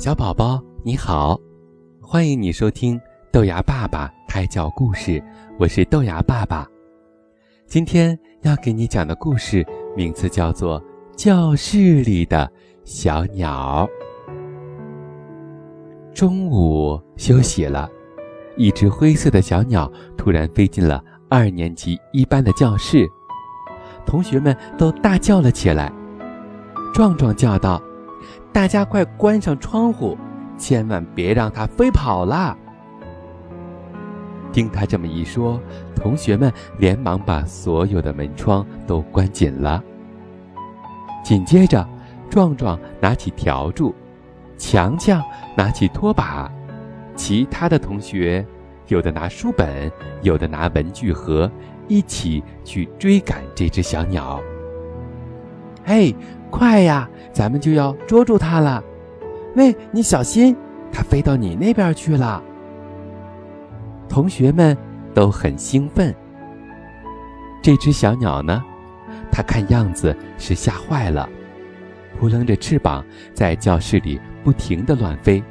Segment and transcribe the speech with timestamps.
[0.00, 1.38] 小宝宝你好，
[2.00, 2.98] 欢迎你收听
[3.30, 5.22] 豆芽爸爸胎教故事，
[5.58, 6.66] 我是豆芽爸爸。
[7.66, 9.62] 今天要给你讲的故事
[9.94, 10.80] 名字叫做
[11.14, 12.50] 《教室里的
[12.82, 13.86] 小鸟》。
[16.14, 17.86] 中午休息了，
[18.56, 23.06] 一只灰色的小鸟突然飞进了二年级一班的教室，
[24.06, 25.92] 同学们都大叫了起来。
[26.94, 27.78] 壮壮叫道
[28.52, 30.16] ：“大家快关上窗户，
[30.58, 32.56] 千万别让它飞跑了！”
[34.52, 35.60] 听他这么一说，
[35.94, 39.80] 同学们连忙把所有的门窗都关紧了。
[41.22, 41.88] 紧接着，
[42.28, 43.94] 壮壮拿起笤帚，
[44.58, 45.22] 强强
[45.56, 46.50] 拿起拖把，
[47.14, 48.44] 其他的同学
[48.88, 49.88] 有的拿书本，
[50.22, 51.48] 有的拿文具盒，
[51.86, 54.40] 一起去追赶这只小鸟。
[55.84, 56.14] 嘿，
[56.50, 57.08] 快呀！
[57.32, 58.82] 咱们就要捉住它了。
[59.54, 60.56] 喂，你小心，
[60.92, 62.42] 它飞到你那边去了。
[64.08, 64.76] 同学们
[65.14, 66.14] 都很兴奋。
[67.62, 68.62] 这只小鸟呢，
[69.30, 71.28] 它看样子是吓坏了，
[72.18, 75.42] 扑棱着翅膀在教室里不停地乱飞，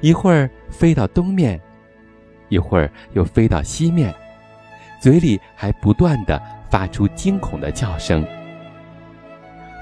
[0.00, 1.60] 一会儿飞到东面，
[2.48, 4.12] 一会儿又飞到西面，
[5.00, 8.26] 嘴里还不断地发出惊恐的叫声。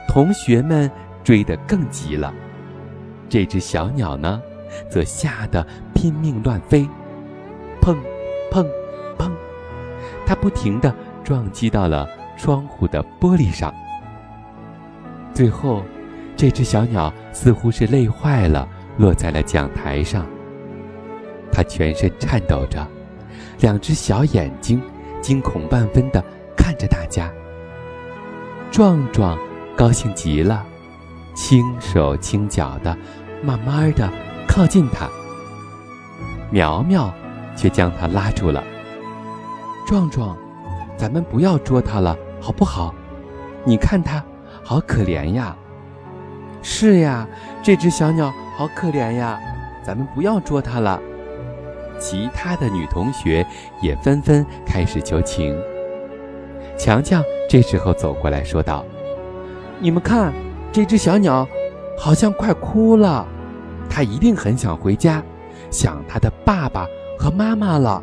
[0.08, 0.90] 同学们
[1.22, 2.32] 追得更急了，
[3.28, 4.40] 这只小鸟呢，
[4.88, 6.88] 则吓得拼命乱飞，
[7.80, 7.96] 砰，
[8.50, 8.64] 砰，
[9.18, 9.30] 砰，
[10.26, 10.94] 它不停地
[11.24, 13.74] 撞击到了窗户的玻璃上。
[15.32, 15.82] 最后，
[16.36, 20.24] 这只小鸟似乎是累坏了，落在了讲台上。
[21.50, 22.86] 它全身颤抖着，
[23.60, 24.80] 两只小眼睛
[25.20, 26.22] 惊恐万分地
[26.56, 27.32] 看着大家。
[28.70, 29.36] 壮壮。
[29.76, 30.64] 高兴极了，
[31.34, 32.96] 轻手轻脚的，
[33.42, 34.08] 慢慢的
[34.46, 35.08] 靠近它。
[36.50, 37.12] 苗苗
[37.56, 38.62] 却将它拉住了。
[39.84, 40.36] 壮壮，
[40.96, 42.94] 咱们不要捉它了，好不好？
[43.64, 44.24] 你看它，
[44.62, 45.56] 好可怜呀。
[46.62, 47.26] 是呀，
[47.62, 49.40] 这只小鸟好可怜呀，
[49.84, 51.02] 咱们不要捉它了。
[51.98, 53.44] 其他的女同学
[53.82, 55.60] 也纷纷开始求情。
[56.78, 58.84] 强强这时候走过来说道。
[59.80, 60.32] 你们看，
[60.72, 61.46] 这只小鸟
[61.98, 63.26] 好像快哭了，
[63.90, 65.22] 它一定很想回家，
[65.70, 66.86] 想它的爸爸
[67.18, 68.02] 和妈妈了。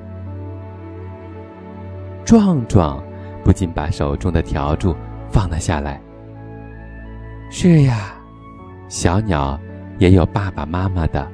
[2.23, 3.01] 壮壮
[3.43, 4.95] 不禁把手中的笤帚
[5.31, 5.99] 放了下来。
[7.49, 8.13] 是呀，
[8.87, 9.59] 小鸟
[9.97, 11.27] 也有爸爸妈妈的。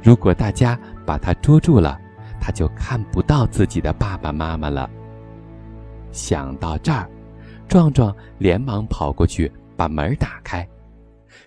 [0.00, 1.98] 如果大家把它捉住了，
[2.40, 4.88] 它就看不到自己的爸爸妈妈了。
[6.12, 7.08] 想到这儿。
[7.68, 10.66] 壮壮连忙跑过去把门打开，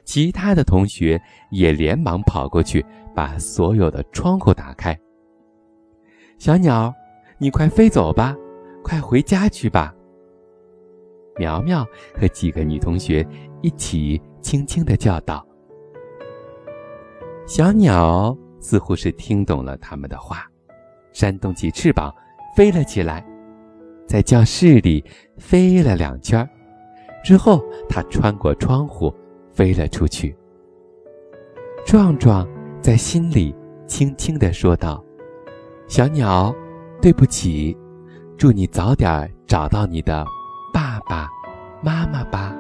[0.03, 1.22] 其他的同学
[1.52, 2.85] 也连忙跑过去
[3.16, 4.97] 把所有的窗户打开。
[6.38, 6.94] 小鸟，
[7.38, 8.35] 你快飞走吧，
[8.84, 9.94] 快回家去吧。
[11.38, 11.85] 苗苗
[12.18, 13.25] 和几个女同学
[13.62, 15.46] 一起轻轻的叫道。
[17.47, 20.46] 小鸟似乎是听懂了他们的话，
[21.13, 22.13] 扇动起翅膀
[22.56, 23.25] 飞了起来。
[24.09, 25.06] 在教室里
[25.38, 26.50] 飞了两圈，
[27.24, 29.14] 之后他穿过窗户
[29.53, 30.36] 飞了出去。
[31.86, 32.48] 壮壮
[32.81, 33.56] 在心里
[33.86, 35.03] 轻轻地说道
[35.88, 36.52] ：“小鸟，
[37.00, 37.78] 对不起，
[38.36, 40.25] 祝你早点找到你的
[40.74, 41.30] 爸爸
[41.84, 42.52] 妈妈吧。”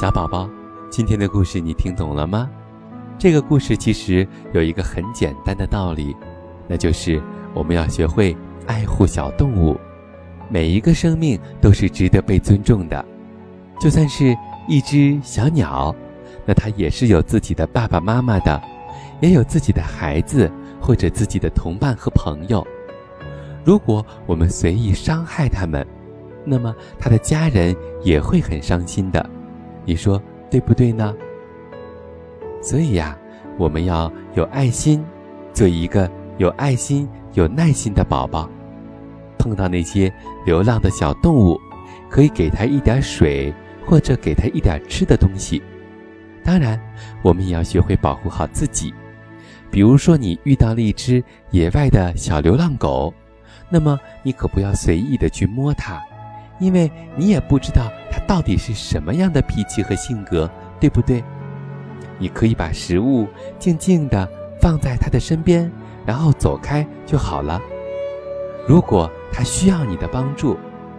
[0.00, 0.48] 小宝宝，
[0.88, 2.48] 今天的故事你听懂了吗？
[3.18, 6.16] 这个故事其实有一个很简单的道理，
[6.66, 8.34] 那就是我们要学会。
[8.66, 9.78] 爱护小动物，
[10.48, 13.04] 每一个生命都是值得被尊重的。
[13.80, 14.36] 就算是
[14.68, 15.94] 一只小鸟，
[16.46, 18.62] 那它也是有自己的爸爸妈妈的，
[19.20, 20.50] 也有自己的孩子
[20.80, 22.66] 或者自己的同伴和朋友。
[23.64, 25.86] 如果我们随意伤害它们，
[26.44, 29.28] 那么它的家人也会很伤心的。
[29.84, 30.20] 你说
[30.50, 31.14] 对不对呢？
[32.60, 33.18] 所以呀，
[33.58, 35.04] 我们要有爱心，
[35.52, 36.08] 做一个
[36.38, 37.08] 有爱心。
[37.34, 38.46] 有耐心的宝宝，
[39.38, 40.12] 碰到那些
[40.44, 41.58] 流浪的小动物，
[42.10, 43.50] 可以给它一点水，
[43.86, 45.62] 或者给它一点吃的东西。
[46.44, 46.78] 当然，
[47.22, 48.92] 我们也要学会保护好自己。
[49.70, 53.14] 比如说，你遇到了一只野外的小流浪狗，
[53.70, 56.02] 那么你可不要随意的去摸它，
[56.60, 61.24] 因为你也不知道它到底是什么样的脾气和性格，对不对？
[62.18, 63.26] 你可以把食物
[63.58, 64.28] 静静地
[64.60, 65.72] 放在它的身边。
[66.06, 67.60] 然后走开就好了。
[68.66, 70.56] 如果它需要你的帮助，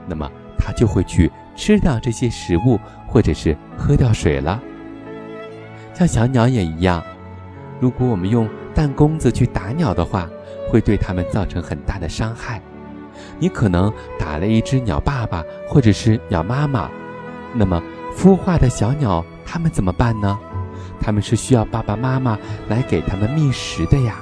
[0.07, 4.61] 那么它就会去吃掉这些食物，或者是喝掉水了。
[5.93, 7.03] 像小鸟也一样。
[7.79, 10.27] 如果我们用弹弓子去打鸟的话，
[10.69, 12.61] 会对它们造成很大的伤害。
[13.39, 16.89] 你可能打了一只鸟爸爸或者是鸟妈妈，
[17.53, 17.81] 那么
[18.15, 20.39] 孵化的小鸟它们怎么办呢？
[20.99, 22.37] 它们是需要爸爸妈妈
[22.69, 24.15] 来给它们觅食的呀。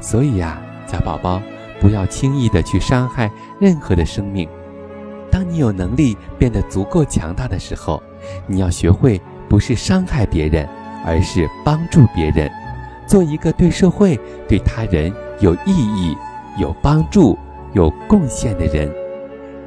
[0.00, 1.40] 所以呀，小宝宝，
[1.80, 4.48] 不要轻易的去伤害任何的生命。
[5.30, 8.02] 当你有能力变得足够强大的时候，
[8.46, 10.68] 你要学会不是伤害别人，
[11.04, 12.50] 而是帮助别人，
[13.06, 16.16] 做一个对社会、对他人有意义、
[16.56, 17.36] 有帮助、
[17.72, 18.90] 有贡献的人，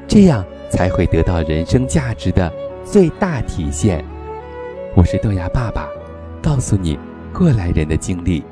[0.08, 2.52] 这样才会得到人生价值的
[2.84, 4.04] 最大体现。
[4.96, 5.88] 我是豆芽爸爸，
[6.42, 6.98] 告诉你
[7.34, 8.44] 过来人的经历。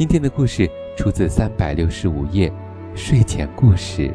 [0.00, 0.66] 今天的故事
[0.96, 2.50] 出自三百六十五页
[2.94, 4.10] 睡前故事。